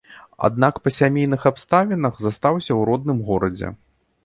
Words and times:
Аднак 0.47 0.79
па 0.85 0.89
сямейных 0.99 1.41
абставінах 1.51 2.17
застаўся 2.27 2.69
ў 2.79 2.91
родным 2.91 3.23
горадзе. 3.31 3.75